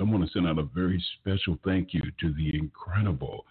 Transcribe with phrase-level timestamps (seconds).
[0.00, 3.46] I want to send out a very special thank you to the incredible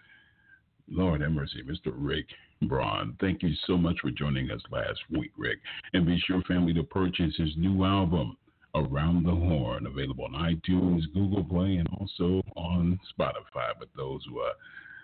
[0.88, 1.94] Lord have mercy, Mr.
[1.96, 2.28] Rick
[2.64, 3.18] Braun.
[3.20, 5.58] Thank you so much for joining us last week, Rick.
[5.94, 8.38] And be sure, family, to purchase his new album,
[8.76, 13.72] Around the Horn, available on iTunes, Google Play, and also on Spotify.
[13.80, 14.52] But those who uh,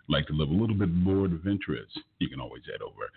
[0.08, 1.90] like to live a little bit more adventurous,
[2.20, 3.10] you can always head over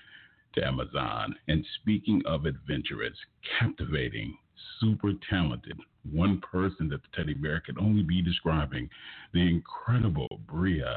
[0.54, 1.34] to Amazon.
[1.48, 3.16] And speaking of adventurous,
[3.58, 4.36] captivating,
[4.80, 5.78] super talented,
[6.10, 8.88] one person that the teddy bear could only be describing,
[9.32, 10.96] the incredible Bria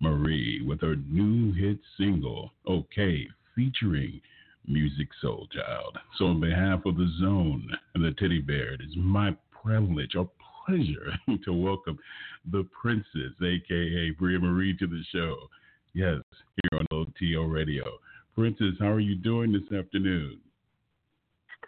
[0.00, 4.20] Marie with her new hit single, OK, featuring
[4.66, 5.98] Music Soul Child.
[6.16, 10.30] So, on behalf of the Zone and the Teddy Bear, it is my privilege or
[10.66, 11.12] pleasure
[11.44, 11.98] to welcome
[12.50, 15.36] the Princess, aka Bria Marie, to the show.
[15.94, 16.20] Yes,
[16.62, 17.84] here on OTO Radio.
[18.34, 20.38] Princess, how are you doing this afternoon?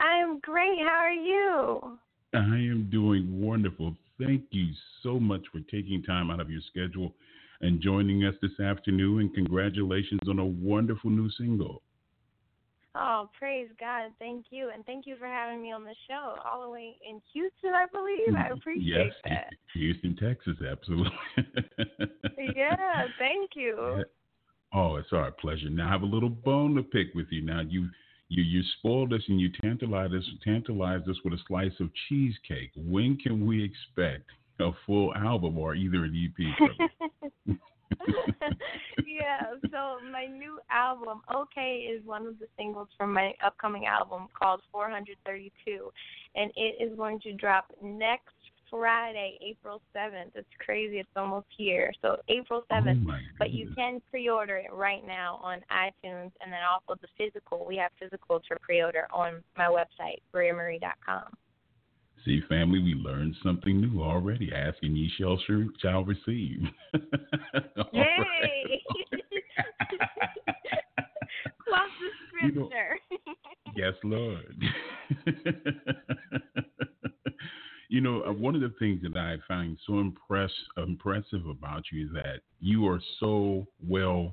[0.00, 0.78] I'm great.
[0.78, 1.98] How are you?
[2.34, 3.96] I am doing wonderful.
[4.18, 4.68] Thank you
[5.02, 7.14] so much for taking time out of your schedule
[7.60, 9.20] and joining us this afternoon.
[9.20, 11.82] And congratulations on a wonderful new single.
[12.96, 14.10] Oh, praise God.
[14.18, 14.70] Thank you.
[14.74, 17.86] And thank you for having me on the show all the way in Houston, I
[17.92, 18.34] believe.
[18.36, 19.50] I appreciate yes, that.
[19.74, 21.12] Houston, Texas, absolutely.
[22.56, 24.02] Yeah, thank you.
[24.72, 25.68] Oh, it's our pleasure.
[25.68, 27.42] Now I have a little bone to pick with you.
[27.42, 27.86] Now you
[28.30, 32.70] you you spoiled us and you tantalized us tantalized us with a slice of cheesecake.
[32.76, 34.30] When can we expect
[34.60, 36.78] a full album or either an EP?
[39.04, 44.28] yeah, so my new album, OK, is one of the singles from my upcoming album
[44.38, 45.90] called 432.
[46.36, 48.34] And it is going to drop next
[48.70, 50.30] Friday, April 7th.
[50.34, 50.98] It's crazy.
[50.98, 51.92] It's almost here.
[52.02, 53.02] So April 7th.
[53.04, 57.64] my but you can pre-order it right now on iTunes, and then also the physical.
[57.66, 61.24] We have physical for pre-order on my website, briamarie.com.
[62.24, 64.52] See, family, we learned something new already.
[64.54, 65.38] Asking ye shall
[65.80, 66.60] shall receive.
[67.92, 68.82] Yay!
[71.64, 72.98] Quote the You know- scripture.
[73.76, 74.56] Yes, Lord.
[77.90, 82.06] You know, uh, one of the things that I find so impress, impressive about you
[82.06, 84.32] is that you are so well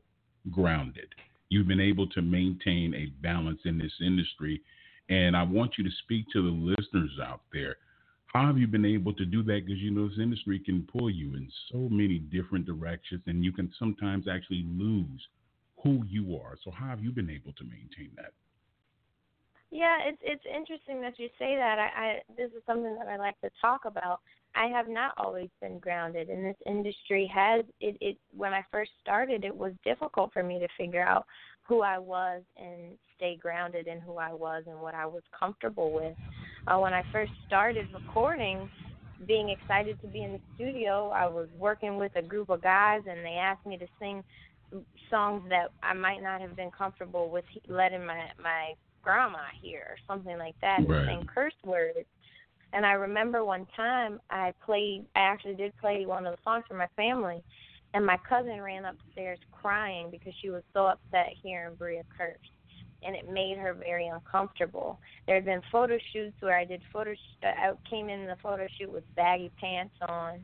[0.52, 1.08] grounded.
[1.50, 4.62] You've been able to maintain a balance in this industry.
[5.10, 7.78] And I want you to speak to the listeners out there.
[8.28, 9.66] How have you been able to do that?
[9.66, 13.52] Because you know, this industry can pull you in so many different directions, and you
[13.52, 15.28] can sometimes actually lose
[15.82, 16.58] who you are.
[16.64, 18.34] So, how have you been able to maintain that?
[19.72, 21.78] Yeah, it's it's interesting that you say that.
[21.78, 24.20] I, I this is something that I like to talk about.
[24.56, 27.98] I have not always been grounded, and this industry has it.
[28.00, 31.26] It when I first started, it was difficult for me to figure out
[31.64, 35.92] who I was and stay grounded in who I was and what I was comfortable
[35.92, 36.16] with.
[36.68, 38.70] Uh, when I first started recording,
[39.28, 43.02] being excited to be in the studio, I was working with a group of guys,
[43.10, 44.24] and they asked me to sing
[45.10, 48.74] songs that I might not have been comfortable with letting my my
[49.08, 52.06] grandma hear or something like that and saying curse words.
[52.74, 56.66] And I remember one time I played I actually did play one of the songs
[56.68, 57.42] for my family
[57.94, 62.36] and my cousin ran upstairs crying because she was so upset hearing Bria curse.
[63.04, 65.00] And it made her very uncomfortable.
[65.26, 67.14] There had been photo shoots where I did photo.
[67.14, 70.44] Sh- uh, I came in the photo shoot with baggy pants on,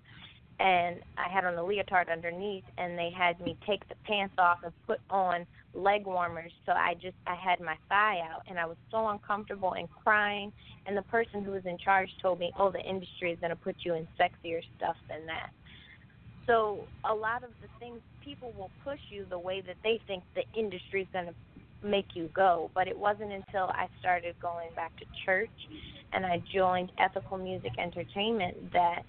[0.59, 4.59] and I had on a leotard underneath, and they had me take the pants off
[4.63, 6.51] and put on leg warmers.
[6.65, 10.51] So I just I had my thigh out, and I was so uncomfortable and crying.
[10.85, 13.55] And the person who was in charge told me, "Oh, the industry is going to
[13.55, 15.49] put you in sexier stuff than that."
[16.47, 20.23] So a lot of the things people will push you the way that they think
[20.35, 21.35] the industry is going to
[21.87, 22.69] make you go.
[22.75, 25.49] But it wasn't until I started going back to church
[26.13, 29.03] and I joined Ethical Music Entertainment that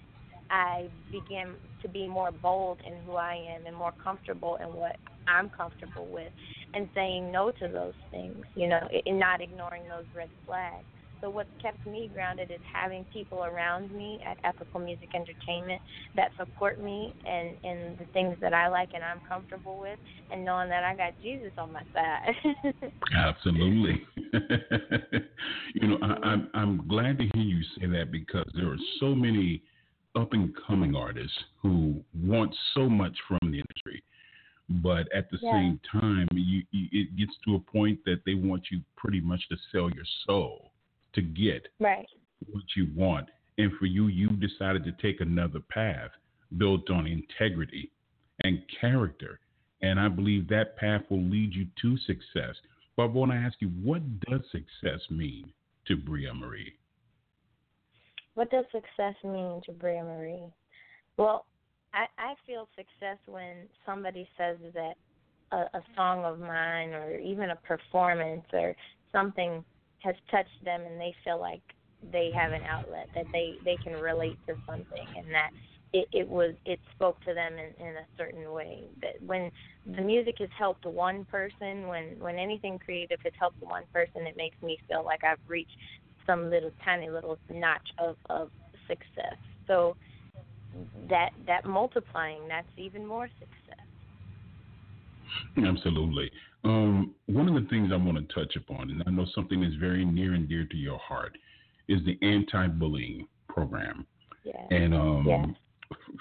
[0.49, 4.95] I began to be more bold in who I am and more comfortable in what
[5.27, 6.31] I'm comfortable with
[6.73, 10.85] and saying no to those things, you know, and not ignoring those red flags.
[11.21, 15.81] So what's kept me grounded is having people around me at Ethical Music Entertainment
[16.15, 19.97] that support me and and the things that I like and I'm comfortable with,
[20.31, 22.35] and knowing that I got Jesus on my side.
[23.17, 24.03] Absolutely.
[25.73, 29.15] you know, I, I'm I'm glad to hear you say that because there are so
[29.15, 29.63] many
[30.15, 34.03] up and coming artists who want so much from the industry
[34.69, 35.51] but at the yeah.
[35.51, 39.47] same time you, you, it gets to a point that they want you pretty much
[39.49, 40.71] to sell your soul
[41.13, 42.07] to get right.
[42.51, 43.27] what you want.
[43.57, 46.11] And for you, you decided to take another path
[46.57, 47.91] built on integrity
[48.43, 49.39] and character.
[49.81, 52.55] And I believe that path will lead you to success.
[52.97, 55.51] But I want to ask you, what does success mean
[55.87, 56.73] to Bria Marie?
[58.33, 60.43] What does success mean to Bria Marie?
[61.17, 61.45] Well,
[61.95, 64.95] I, I feel success when somebody says that
[65.51, 68.75] a, a song of mine or even a performance or
[69.11, 69.63] something
[69.99, 71.61] has touched them and they feel like
[72.11, 75.49] they have an outlet that they they can relate to something and that
[75.93, 78.83] it, it was it spoke to them in, in a certain way.
[79.01, 79.49] That when
[79.85, 84.35] the music has helped one person when when anything creative has helped one person it
[84.37, 85.77] makes me feel like i've reached
[86.25, 88.49] some little tiny little notch of of
[88.87, 89.37] success.
[89.67, 89.95] So
[91.09, 93.85] that that multiplying that's even more success
[95.67, 96.31] absolutely
[96.65, 99.75] um, one of the things I want to touch upon, and I know something that's
[99.75, 101.37] very near and dear to your heart,
[101.87, 104.07] is the anti-bullying program.
[104.43, 104.61] Yeah.
[104.71, 105.45] And um, yeah.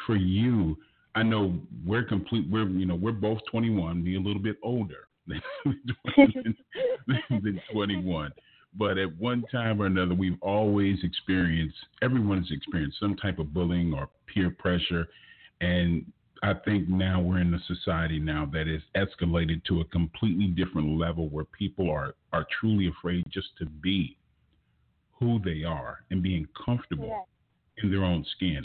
[0.07, 0.77] for you,
[1.15, 2.47] I know we're complete.
[2.51, 5.41] We're you know we're both 21, me a little bit older than,
[7.31, 8.33] than 21.
[8.77, 11.77] But at one time or another, we've always experienced.
[12.03, 15.07] Everyone's experienced some type of bullying or peer pressure,
[15.61, 16.05] and
[16.43, 20.99] I think now we're in a society now that is escalated to a completely different
[20.99, 24.19] level where people are are truly afraid just to be
[25.19, 27.83] who they are and being comfortable yeah.
[27.83, 28.65] in their own skin.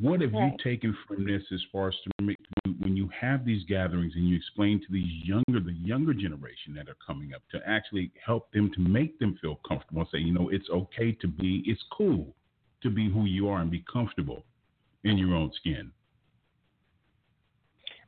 [0.00, 0.52] What have right.
[0.52, 2.38] you taken from this as far as to make
[2.80, 6.88] when you have these gatherings and you explain to these younger the younger generation that
[6.88, 10.32] are coming up to actually help them to make them feel comfortable and say, you
[10.32, 12.34] know, it's okay to be it's cool
[12.82, 14.44] to be who you are and be comfortable
[15.04, 15.92] in your own skin.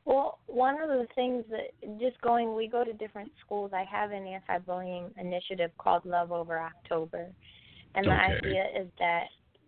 [0.04, 3.70] Well, one of the things that just going, we go to different schools.
[3.72, 7.30] I have an anti-bullying initiative called Love Over October,
[7.94, 8.14] and okay.
[8.14, 9.24] the idea is that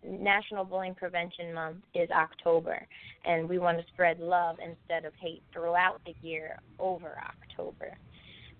[0.07, 2.85] National Bullying Prevention Month is October,
[3.25, 7.95] and we want to spread love instead of hate throughout the year over October.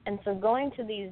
[0.05, 1.11] And so, going to these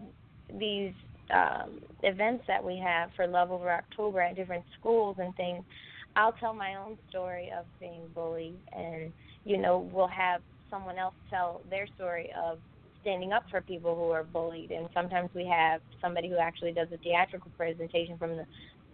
[0.60, 0.94] these
[1.34, 5.64] um, events that we have for Love Over October at different schools and things,
[6.16, 9.12] I'll tell my own story of being bullied, and
[9.44, 12.60] you know, we'll have someone else tell their story of
[13.02, 14.72] standing up for people who are bullied.
[14.72, 18.46] And sometimes we have somebody who actually does a theatrical presentation from the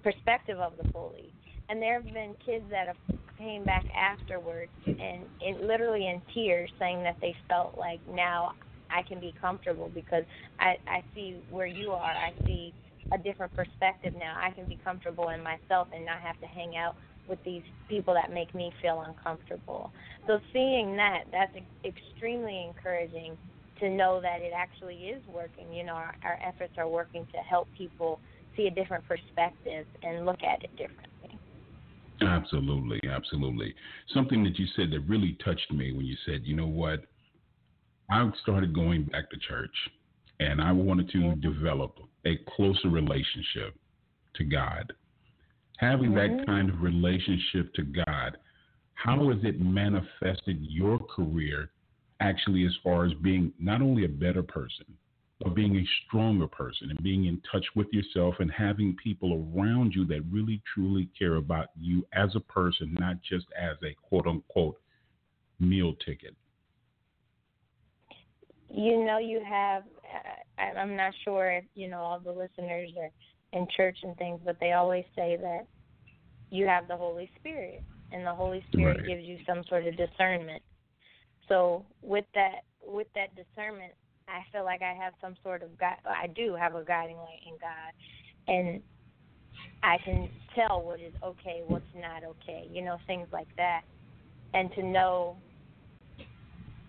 [0.04, 1.32] perspective of the bully.
[1.70, 2.98] And there have been kids that have
[3.38, 8.54] came back afterwards and, and literally in tears saying that they felt like now
[8.92, 10.24] I can be comfortable because
[10.60, 12.12] I, I see where you are.
[12.12, 12.74] I see
[13.14, 14.38] a different perspective now.
[14.40, 16.96] I can be comfortable in myself and not have to hang out
[17.28, 19.92] with these people that make me feel uncomfortable.
[20.28, 21.56] So seeing that, that's
[21.86, 23.38] extremely encouraging
[23.80, 25.74] to know that it actually is working.
[25.74, 28.20] You know, our, our efforts are working to help people
[28.56, 31.40] see a different perspective and look at it differently.
[32.22, 33.74] Absolutely, absolutely.
[34.14, 37.06] Something that you said that really touched me when you said, you know what,
[38.10, 39.76] I started going back to church
[40.40, 41.40] and I wanted to mm-hmm.
[41.40, 43.76] develop a closer relationship
[44.36, 44.94] to God
[45.82, 46.38] having mm-hmm.
[46.38, 48.38] that kind of relationship to God,
[48.94, 51.72] how has it manifested your career
[52.22, 54.86] actually as far as being not only a better person,
[55.50, 60.06] being a stronger person and being in touch with yourself and having people around you
[60.06, 64.80] that really truly care about you as a person, not just as a quote unquote
[65.60, 66.36] meal ticket?
[68.70, 69.84] You know, you have,
[70.58, 73.12] I'm not sure if, you know, all the listeners are
[73.54, 75.66] in church and things, but they always say that
[76.50, 79.06] you have the Holy Spirit, and the Holy Spirit right.
[79.08, 80.62] gives you some sort of discernment.
[81.48, 83.94] So with that, with that discernment,
[84.32, 85.98] I feel like I have some sort of guide.
[86.06, 87.92] I do have a guiding light in God,
[88.48, 88.82] and
[89.84, 92.68] I can tell what is okay, what's not okay.
[92.72, 93.82] You know, things like that,
[94.54, 95.38] and to know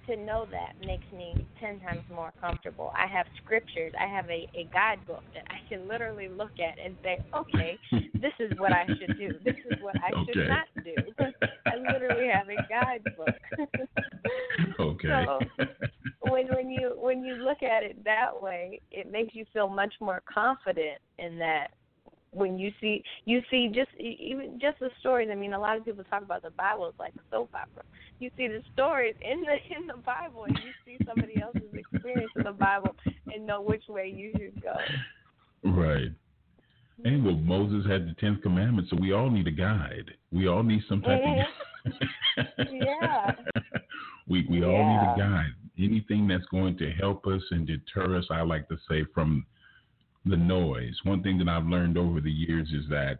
[0.07, 2.93] to know that makes me ten times more comfortable.
[2.97, 3.93] I have scriptures.
[4.01, 7.79] I have a, a guidebook that I can literally look at and say, okay,
[8.21, 9.39] this is what I should do.
[9.45, 10.25] This is what I Okay.
[10.27, 11.05] should not do.
[11.69, 13.41] I literally have a guidebook.
[14.81, 15.25] okay.
[15.27, 15.47] So
[16.21, 19.95] when when you when you look at it that way, it makes you feel much
[20.01, 21.69] more confident in that.
[22.33, 25.29] When you see you see just even just the stories.
[25.31, 27.83] I mean, a lot of people talk about the Bible as like a soap opera.
[28.21, 32.33] You see the stories in the in the Bible, and you see somebody else's experience
[32.37, 32.97] in the Bible,
[33.33, 34.75] and know which way you should go.
[35.71, 36.11] right.
[37.05, 40.13] And well, Moses had the Tenth Commandment, so we all need a guide.
[40.31, 41.93] We all need some type of.
[42.73, 43.33] Yeah.
[44.29, 45.53] we we all need a guide.
[45.79, 49.45] Anything that's going to help us and deter us, I like to say, from
[50.25, 50.95] the noise.
[51.05, 53.19] One thing that I've learned over the years is that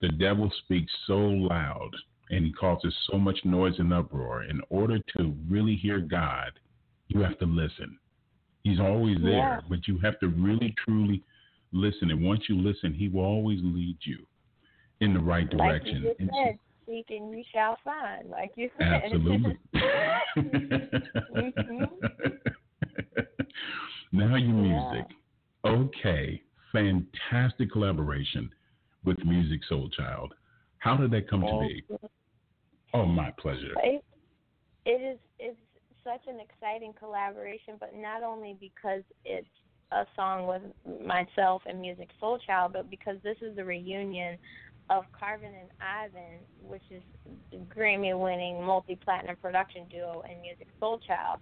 [0.00, 1.90] the devil speaks so loud
[2.30, 4.44] and he causes so much noise and uproar.
[4.44, 6.52] In order to really hear God,
[7.08, 7.98] you have to listen.
[8.62, 9.60] He's always there, Yeah.
[9.68, 11.22] but you have to really truly
[11.72, 12.10] listen.
[12.10, 14.26] And once you listen, he will always lead you
[15.00, 16.02] in the right Like direction.
[16.02, 18.30] you just And said, seek and you shall find.
[18.30, 19.02] Like you said.
[19.04, 19.58] Absolutely.
[21.34, 21.88] Mhm.
[24.12, 25.06] now your music.
[25.64, 26.42] Okay.
[26.72, 28.50] Fantastic collaboration
[29.04, 30.30] with Musiq Soulchild.
[30.78, 31.84] How did that come to be?
[32.92, 33.74] Oh, my pleasure.
[33.82, 34.04] It,
[34.84, 35.56] it is it's
[36.02, 39.46] such an exciting collaboration, but not only because it's
[39.92, 40.62] a song with
[41.06, 44.36] myself and Music Soul Child, but because this is the reunion
[44.90, 47.02] of Carvin and Ivan, which is
[47.50, 51.40] the Grammy-winning multi-platinum production duo and Music Soul Child.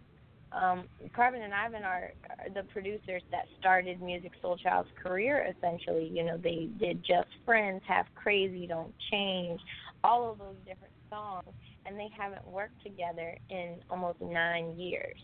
[0.55, 5.53] Um, Carvin and Ivan are, are the producers that started Music Soul Child's career.
[5.57, 9.61] Essentially, you know, they did Just Friends, Halfcrazy, Don't Change,
[10.05, 11.49] all of those different songs,
[11.87, 15.17] and they haven't worked together in almost nine years.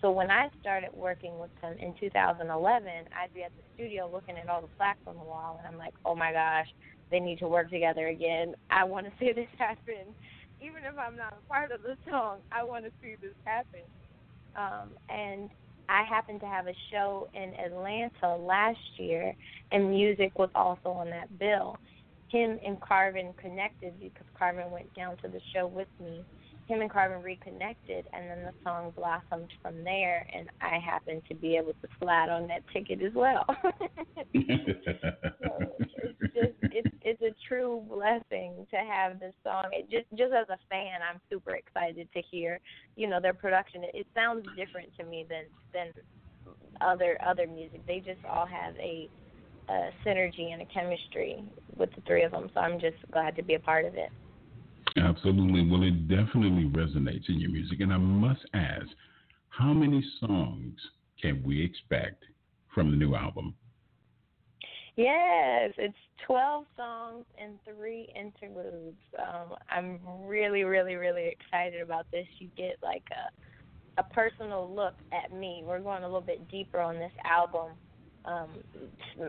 [0.00, 4.36] So when I started working with them in 2011, I'd be at the studio looking
[4.36, 6.66] at all the plaques on the wall, and I'm like, oh my gosh,
[7.10, 8.54] they need to work together again.
[8.70, 10.12] I want to see this happen.
[10.60, 13.80] Even if I'm not a part of the song, I want to see this happen.
[14.56, 15.50] Um, and
[15.88, 19.34] I happened to have a show in Atlanta last year,
[19.70, 21.76] and Musiq was also on that bill.
[22.28, 26.24] Him and Carvin connected because Carvin went down to the show with me.
[26.66, 30.26] Him and Carvin reconnected, and then the song blossomed from there.
[30.32, 33.44] And I happened to be able to slide on that ticket as well.
[35.42, 39.64] so it's just it's it's a true blessing to have this song.
[39.72, 42.60] It just just as a fan, I'm super excited to hear,
[42.96, 43.84] you know, their production.
[43.84, 45.92] It, it sounds different to me than than
[46.80, 47.80] other other music.
[47.86, 49.08] They just all have a,
[49.68, 51.44] a synergy and a chemistry
[51.76, 52.50] with the three of them.
[52.54, 54.10] So I'm just glad to be a part of it.
[54.96, 55.68] Absolutely.
[55.68, 57.80] Well, it definitely resonates in your music.
[57.80, 58.86] And I must ask,
[59.48, 60.78] how many songs
[61.20, 62.24] can we expect
[62.72, 63.54] from the new album?
[64.96, 65.96] Yes, it's
[66.26, 69.00] 12 songs and three interludes.
[69.18, 72.26] Um, I'm really, really, really excited about this.
[72.38, 73.30] You get like a
[73.96, 75.62] a personal look at me.
[75.64, 77.72] We're going a little bit deeper on this album.
[78.24, 78.48] Um,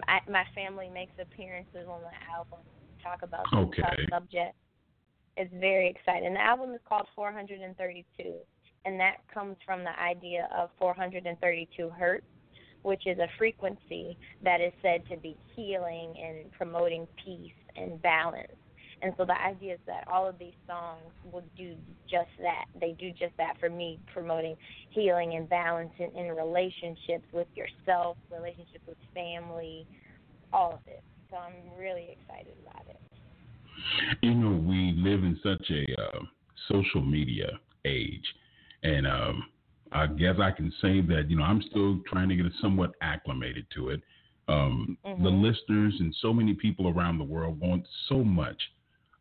[0.07, 2.59] I, my family makes appearances on the album.
[3.03, 3.81] Talk about some Okay.
[3.81, 4.57] tough subjects.
[5.37, 6.33] It's very exciting.
[6.33, 8.33] The album is called 432,
[8.85, 12.25] and that comes from the idea of 432 hertz
[12.85, 18.47] which is a frequency that is said to be healing and promoting peace and balance.
[19.01, 21.01] And so the idea is that all of these songs
[21.31, 21.75] will do
[22.09, 22.65] just that.
[22.79, 24.55] They do just that for me, promoting
[24.91, 29.87] healing and balance in, in relationships with yourself, relationships with family,
[30.53, 31.01] all of it.
[31.31, 33.01] So I'm really excited about it.
[34.21, 36.19] You know, we live in such a uh,
[36.71, 37.49] social media
[37.83, 38.25] age,
[38.83, 39.43] and um,
[39.91, 43.67] I guess I can say that you know I'm still trying to get somewhat acclimated
[43.75, 44.01] to it.
[44.47, 45.41] Um, The Mhm.
[45.41, 48.61] listeners and so many people around the world want so much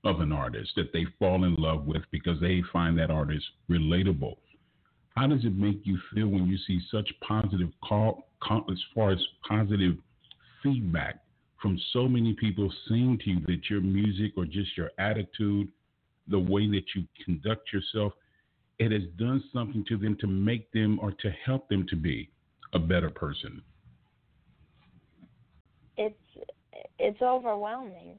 [0.03, 4.37] of an artist that they fall in love with because they find that artist relatable.
[5.17, 9.11] How does it make you feel when you see such positive call, call as far
[9.13, 9.97] as positive
[10.63, 11.21] feedback
[11.63, 15.69] from so many people saying to you that your music or just your attitude,
[16.27, 18.13] the way that you conduct yourself,
[18.79, 22.31] it has done something to them to make them or to help them to be
[22.73, 23.63] a better person.
[25.97, 26.15] it's
[26.99, 28.19] it's overwhelming.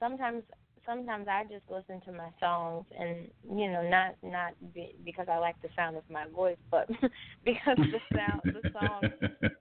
[0.00, 0.42] Sometimes
[0.86, 5.38] sometimes I just listen to my songs and you know not not be, because I
[5.38, 6.88] like the sound of my voice, but
[7.44, 9.12] because the sound the songs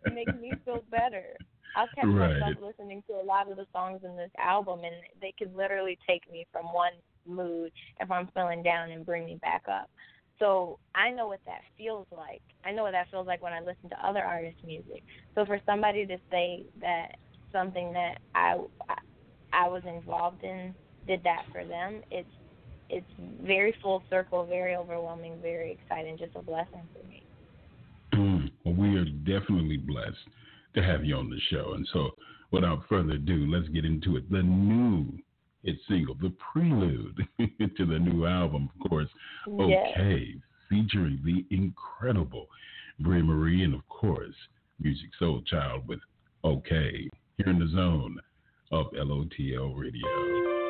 [0.08, 1.26] make me feel better.
[1.76, 2.34] I'll catch Right.
[2.34, 5.98] myself listening to a lot of the songs in this album, and they can literally
[6.08, 6.92] take me from one
[7.26, 9.90] mood if I'm feeling down and bring me back up.
[10.42, 12.42] So I know what that feels like.
[12.66, 15.04] I know what that feels like when I listen to other artists' music.
[15.36, 17.12] So for somebody to say that
[17.52, 18.58] something that I
[19.54, 22.30] I was involved in did that for them, it's
[22.90, 23.06] it's
[23.46, 27.24] very full circle, very overwhelming, very exciting, just a blessing for me.
[28.16, 30.18] Mm, well, we are definitely blessed
[30.76, 31.74] to have you on the show.
[31.76, 32.10] And so,
[32.52, 34.30] without further ado, let's get into it.
[34.30, 35.14] The new
[35.64, 39.10] hit single, the prelude to the new album, of course,
[39.48, 40.36] Okay,
[40.70, 42.48] featuring the incredible
[43.00, 44.36] Bria Marie and, of course,
[44.80, 46.00] Music Soul Child with
[46.44, 48.18] Okay, here in the zone
[48.72, 50.61] of LOTL Radio.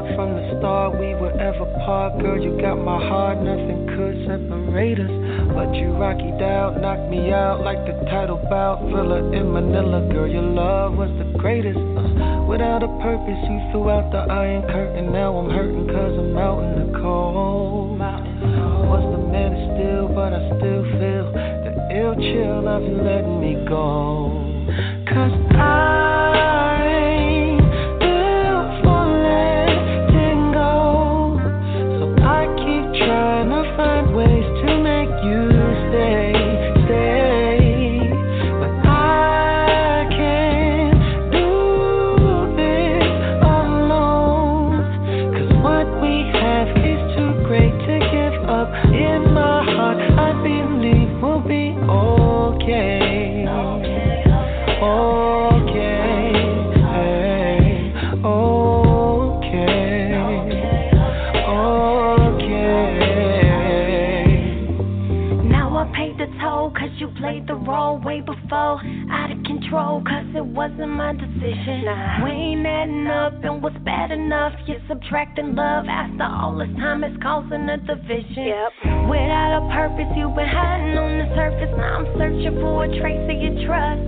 [0.00, 2.20] Thought from the start we would ever part.
[2.20, 5.12] Girl, you got my heart, nothing could separate us.
[5.52, 8.80] But you rockied out, knocked me out like the title bout.
[8.90, 11.76] Thriller in Manila, girl, your love was the greatest.
[11.76, 15.12] Uh, without a purpose, you threw out the iron curtain.
[15.12, 17.98] Now I'm hurting cause I'm out in the cold.
[18.00, 23.68] Was the man still, but I still feel the ill chill of you letting me
[23.68, 24.32] go.
[25.06, 25.99] Cause I
[69.70, 71.84] control, cause it wasn't my decision.
[71.84, 72.24] Nah.
[72.24, 74.52] We ain't adding up, and what's bad enough?
[74.66, 78.50] You're subtracting love after all this time, it's causing a division.
[78.50, 79.08] Yep.
[79.08, 81.70] Without a purpose, you've been hiding on the surface.
[81.76, 84.02] Now I'm searching for a trace of your trust.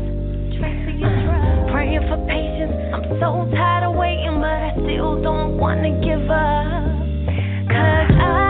[0.58, 1.70] Trace of your trust.
[1.70, 2.74] Praying for patience.
[2.90, 6.90] I'm so tired of waiting, but I still don't wanna give up.
[7.70, 8.41] Cause I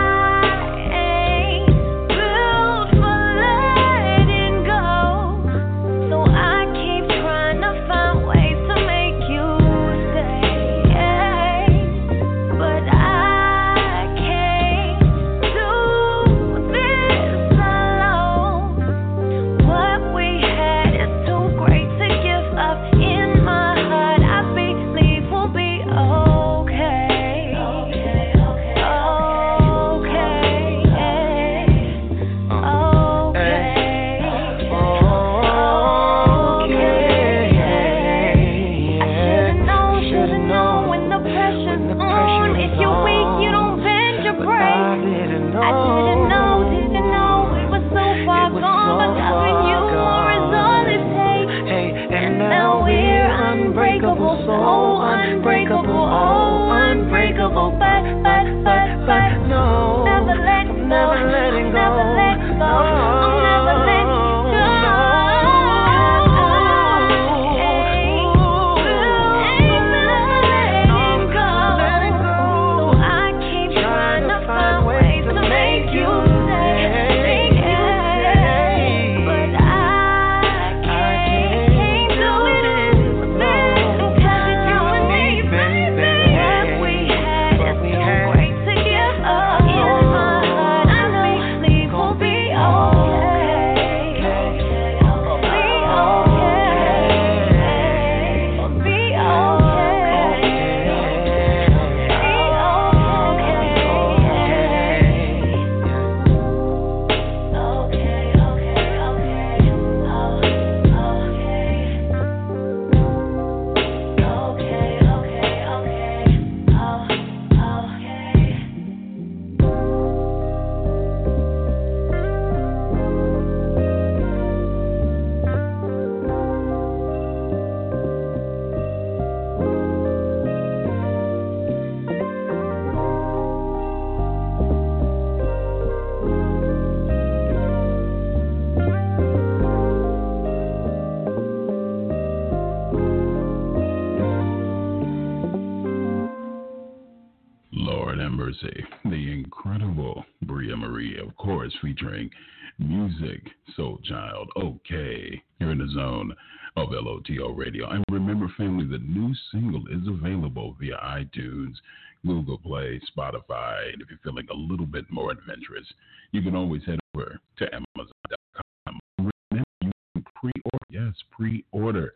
[171.43, 172.15] yes, pre-order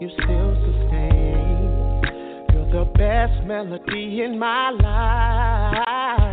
[0.00, 2.00] You still sustain.
[2.54, 6.29] You're the best melody in my life.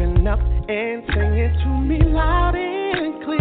[0.00, 3.38] Open up and sing it to me loud and clear.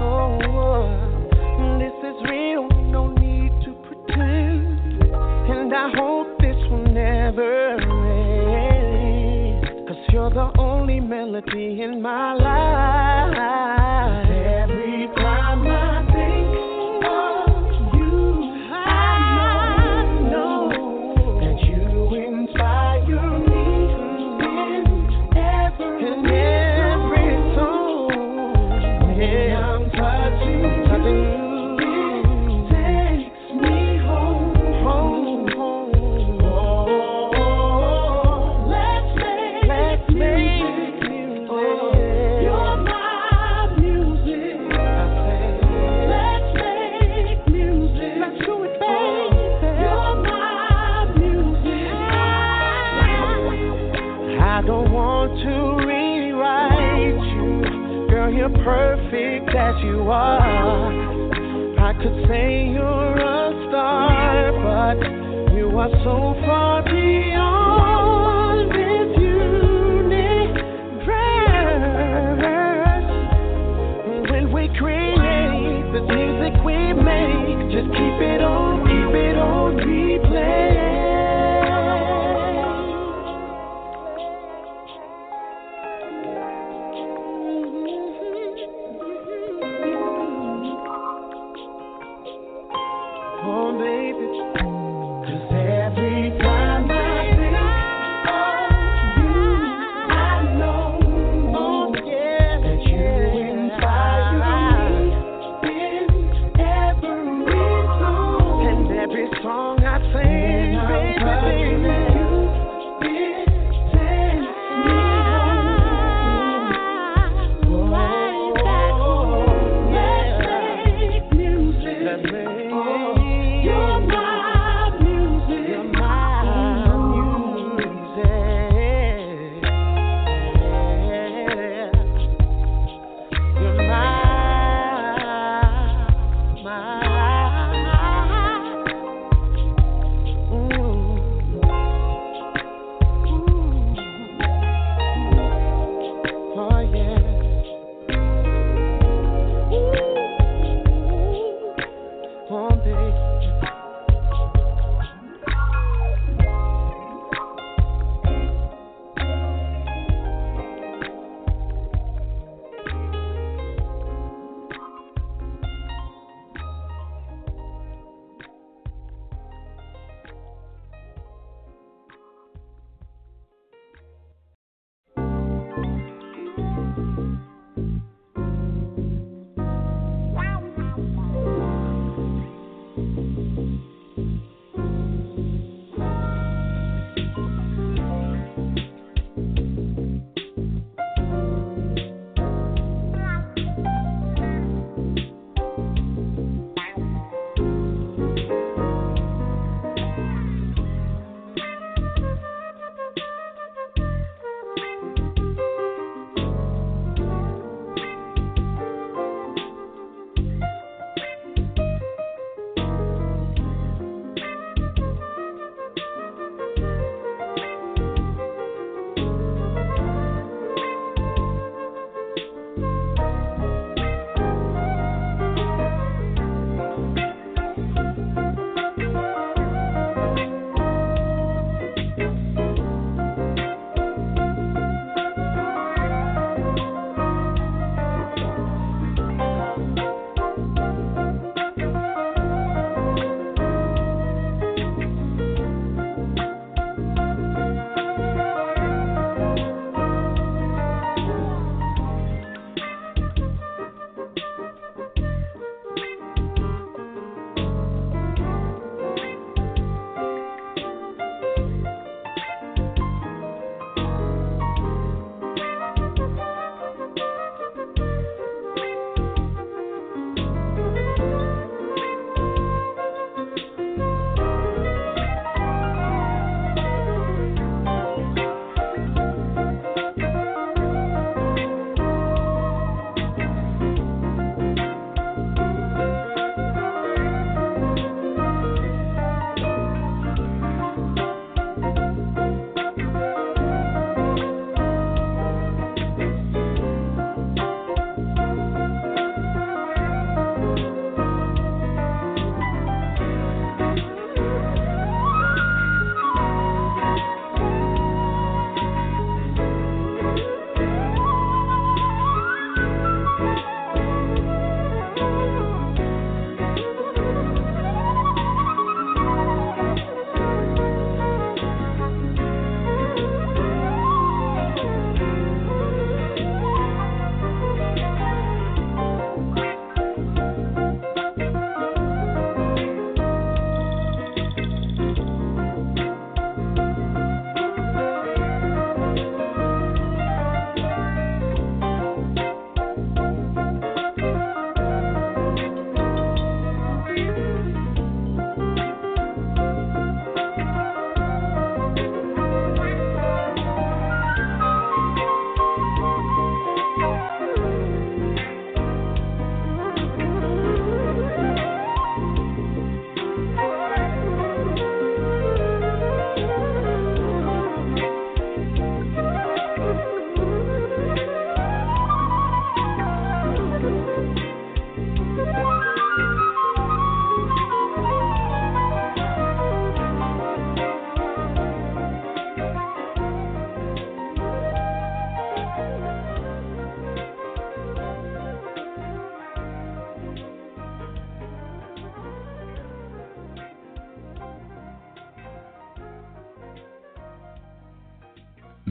[0.00, 5.02] Oh, oh, this is real, no need to pretend.
[5.12, 7.76] And I hope this will never
[8.50, 9.86] end.
[9.88, 13.81] Cause you're the only melody in my life.
[58.64, 60.92] Perfect as you are.
[61.78, 67.51] I could say you're a star, but you are so far beyond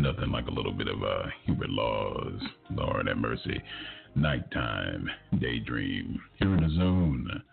[0.02, 2.41] Nothing like a little bit of uh, Hubert Laws,
[2.72, 3.62] Lord have mercy.
[4.16, 5.08] Nighttime,
[5.39, 7.43] Daydream, here in the zone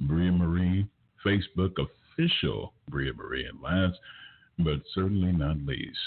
[0.00, 0.86] Bria Marie,
[1.24, 3.98] Facebook official Bria Marie, and last
[4.58, 5.98] but certainly not least,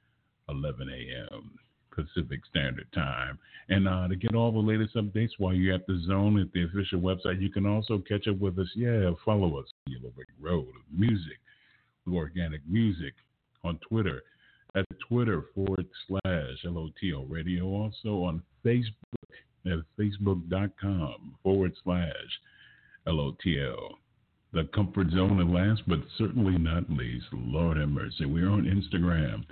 [0.49, 1.53] 11 a.m.
[1.91, 3.39] Pacific Standard Time.
[3.69, 6.65] And uh, to get all the latest updates while you're at the zone at the
[6.65, 8.69] official website, you can also catch up with us.
[8.75, 11.39] Yeah, follow us, Yellow Brick Road of Music,
[12.11, 13.15] Organic Music
[13.65, 14.23] on Twitter
[14.75, 17.67] at Twitter forward slash LOTL Radio.
[17.67, 18.97] Also on Facebook
[19.67, 22.41] at facebook.com forward slash
[23.07, 23.99] LOTL.
[24.53, 28.27] The comfort zone, and last but certainly not least, Lord have mercy.
[28.27, 29.45] We're on Instagram.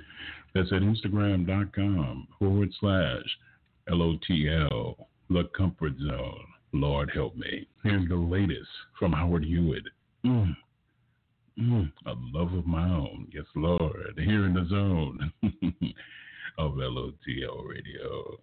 [0.55, 3.25] That's at Instagram.com forward slash
[3.89, 4.97] LOTL,
[5.31, 6.45] the comfort zone.
[6.73, 7.67] Lord help me.
[7.83, 9.85] Here's the latest from Howard Hewitt.
[10.25, 10.57] Mm.
[11.59, 11.93] Mm.
[12.07, 13.27] A love of my own.
[13.33, 14.15] Yes, Lord.
[14.17, 15.33] Here in the zone
[16.59, 18.39] of LOTL Radio.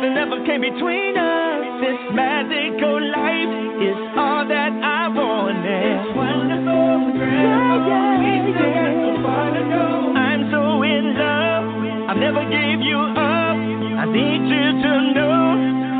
[0.00, 1.60] Nothing ever came between us.
[1.84, 3.52] This magical life
[3.84, 6.00] is all that I wanted.
[6.00, 10.16] It's wonderful, yeah, yeah, we still so far to go.
[10.16, 11.64] I'm so in love.
[12.08, 13.56] I never gave you up.
[14.00, 15.36] I need you to know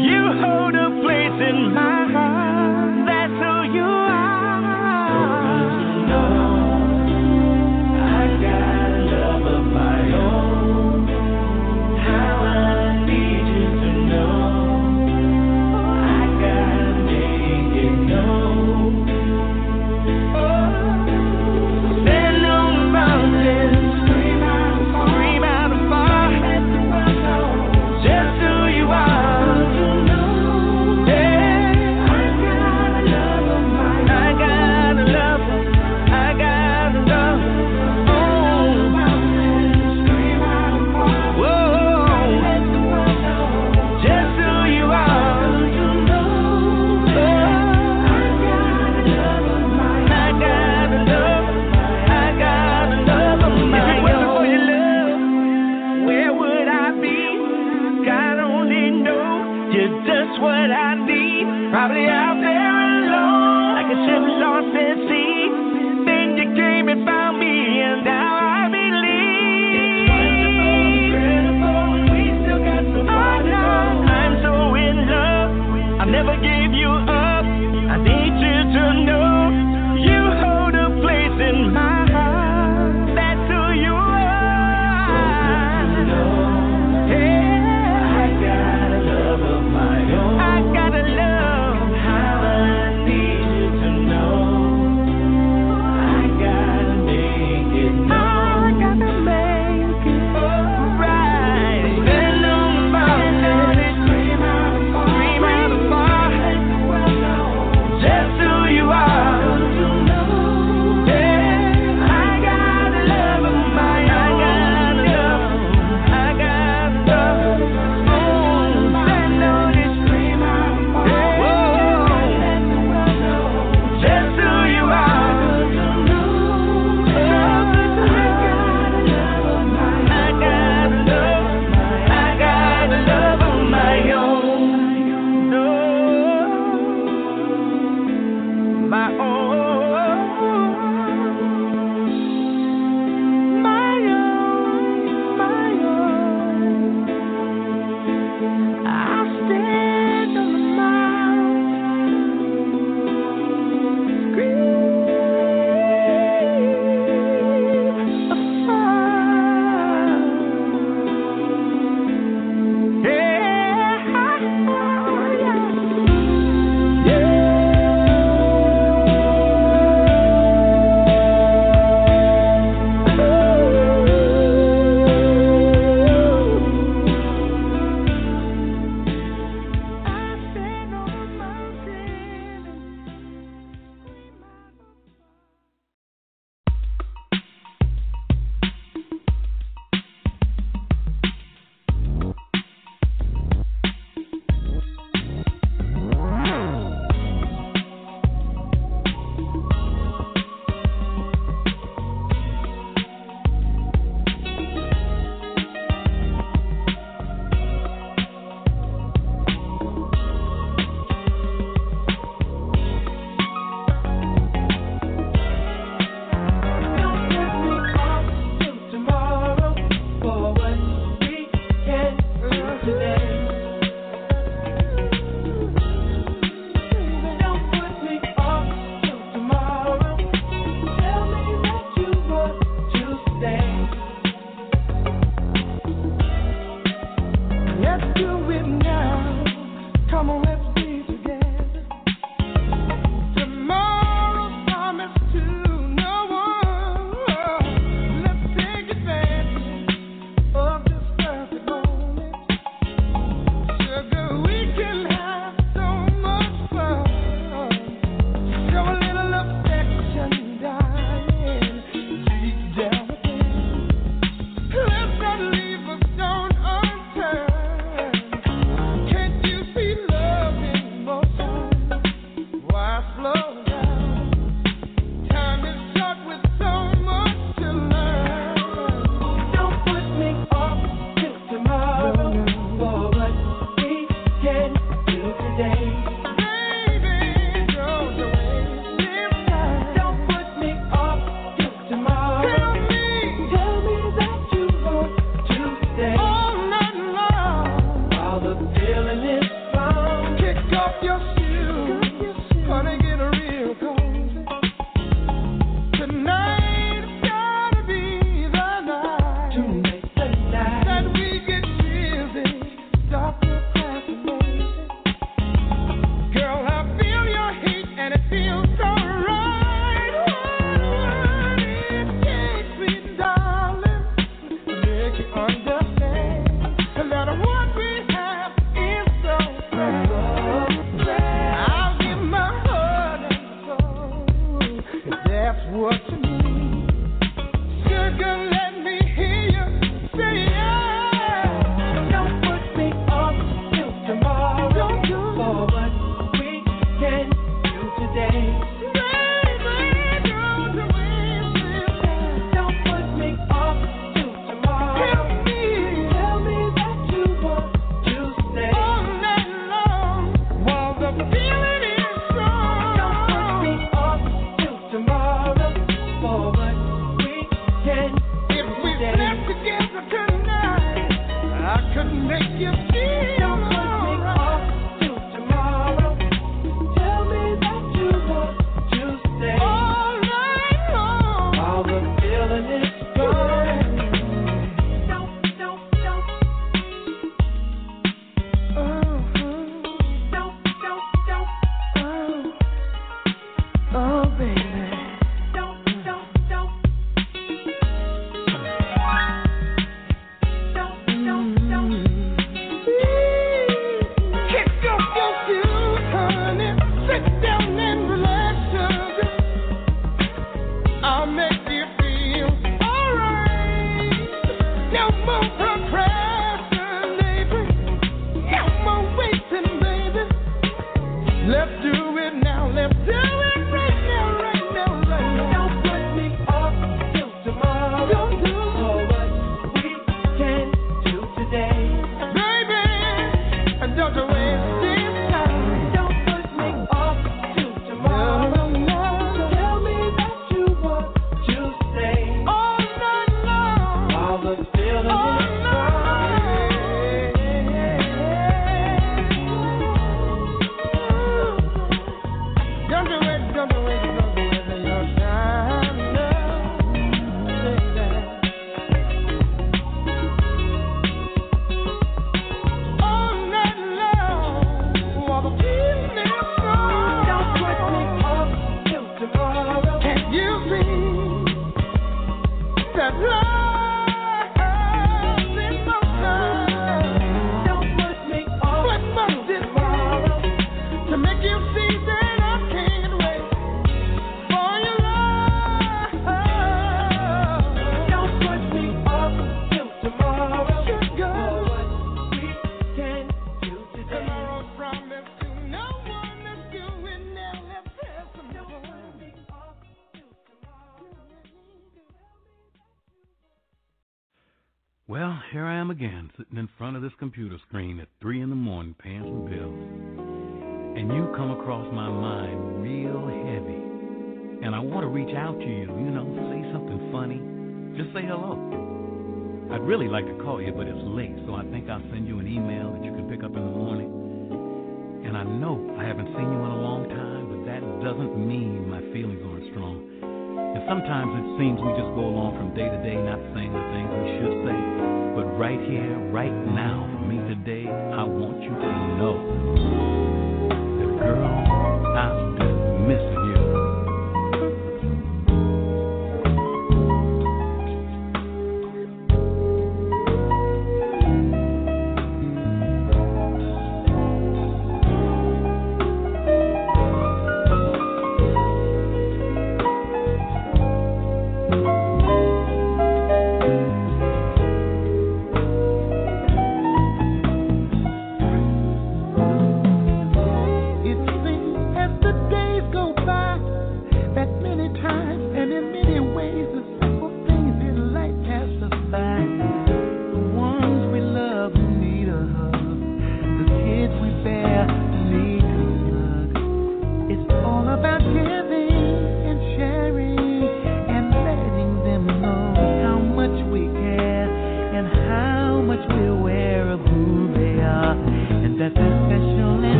[0.00, 2.01] you hold a place in my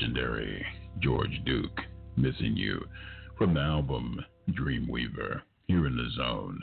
[0.00, 0.64] legendary
[1.00, 1.78] George Duke,
[2.16, 2.80] Missing You,
[3.36, 6.58] from the album Dreamweaver, here in the zone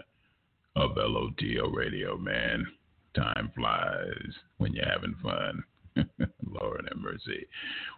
[0.75, 2.65] of LOTL Radio, man.
[3.15, 5.63] Time flies when you're having fun.
[6.49, 7.45] Lord have mercy.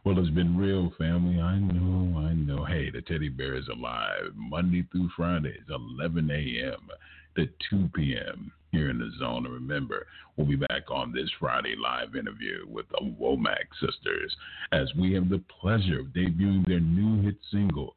[0.03, 1.39] Well, it's been real, family.
[1.39, 2.65] I know, I know.
[2.65, 6.89] Hey, the teddy bear is alive Monday through Fridays, 11 a.m.
[7.37, 8.51] to 2 p.m.
[8.71, 9.45] here in the zone.
[9.45, 14.35] And remember, we'll be back on this Friday live interview with the Womack sisters
[14.71, 17.95] as we have the pleasure of debuting their new hit single,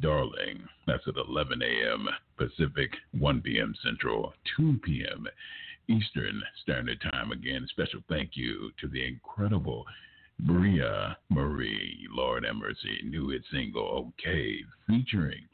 [0.00, 0.60] Darling.
[0.86, 2.08] That's at 11 a.m.
[2.36, 3.74] Pacific, 1 p.m.
[3.84, 5.26] Central, 2 p.m.
[5.88, 7.32] Eastern Standard Time.
[7.32, 9.84] Again, special thank you to the incredible
[10.40, 15.44] Bria Marie, Lord have mercy, new hit single, Okay, featuring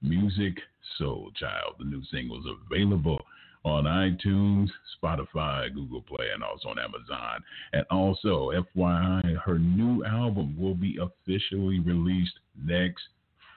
[0.00, 0.58] Music
[0.98, 1.74] Soul Child.
[1.78, 3.20] The new single is available
[3.64, 4.68] on iTunes,
[5.02, 7.42] Spotify, Google Play, and also on Amazon.
[7.72, 13.04] And also, FYI, her new album will be officially released next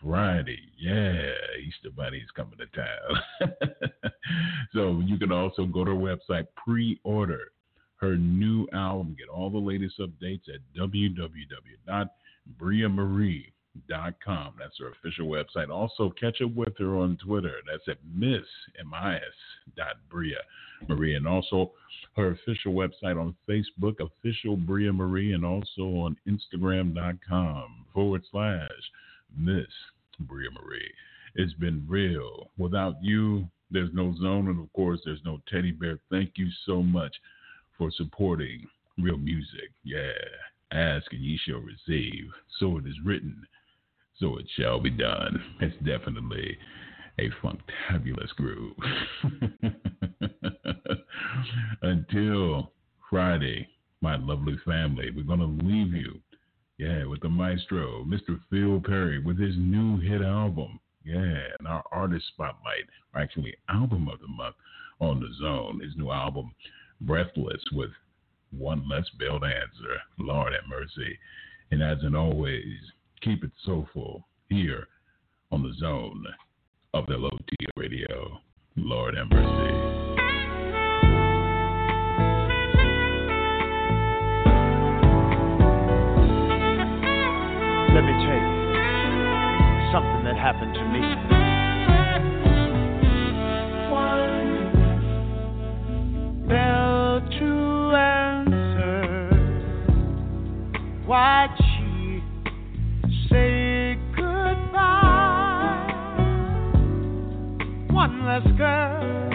[0.02, 0.62] Friday.
[0.78, 1.34] Yeah,
[1.66, 3.22] Easter Bunny's coming to town.
[4.74, 7.52] so you can also go to her website, pre order
[7.98, 13.55] her new album, get all the latest updates at www.briamarie.com.
[13.90, 15.70] That's her official website.
[15.70, 17.54] Also, catch up with her on Twitter.
[17.70, 18.46] That's at miss,
[20.88, 21.16] Marie.
[21.16, 21.72] And also
[22.16, 28.70] her official website on Facebook, official Bria Marie, and also on Instagram.com forward slash
[29.38, 29.68] Miss
[30.20, 30.92] Bria Marie.
[31.36, 32.50] It's been real.
[32.58, 36.00] Without you, there's no zone, and of course, there's no teddy bear.
[36.10, 37.16] Thank you so much
[37.78, 38.66] for supporting
[38.98, 39.72] real music.
[39.84, 40.14] Yeah.
[40.72, 42.30] Ask and ye shall receive.
[42.60, 43.46] So it is written,
[44.20, 45.42] so it shall be done.
[45.62, 46.58] It's definitely
[47.20, 48.76] a funktabulous groove.
[51.82, 52.72] Until
[53.10, 53.68] Friday,
[54.02, 56.22] my lovely family, we're going to leave you
[56.78, 58.40] yeah, with the maestro, Mr.
[58.50, 60.80] Phil Perry, with his new hit album.
[61.06, 64.56] Yeah, and our artist spotlight, or actually album of the month
[65.00, 66.54] on the zone, his new album,
[67.02, 67.92] Breathless, with
[68.52, 70.02] one less bell answer.
[70.18, 71.18] Lord have mercy.
[71.72, 72.76] And as in always,
[73.22, 74.88] keep it soulful here
[75.52, 76.26] on the zone
[76.94, 78.40] of the LOT Radio.
[78.78, 79.96] Lord have mercy.
[87.94, 88.56] Let me tell you
[89.94, 91.00] something that happened to me.
[93.92, 94.52] One
[96.48, 99.30] bell to answer.
[101.06, 101.65] Why'd
[108.06, 109.35] One less girl